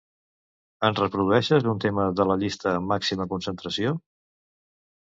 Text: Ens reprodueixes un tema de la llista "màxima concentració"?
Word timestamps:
Ens 0.89 1.01
reprodueixes 1.03 1.69
un 1.75 1.83
tema 1.85 2.07
de 2.21 2.27
la 2.31 2.39
llista 2.47 2.75
"màxima 2.95 3.31
concentració"? 3.37 3.97